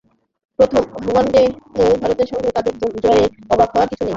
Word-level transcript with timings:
প্রথম 0.59 0.81
ওয়ানডেতে 1.05 1.43
ভারতের 2.01 2.27
সঙ্গে 2.27 2.49
তাদের 2.51 2.73
জয়ে 2.75 2.99
তাই 3.05 3.21
অবাক 3.49 3.69
হওয়ার 3.71 3.89
কিছু 3.91 4.03
নেই। 4.03 4.09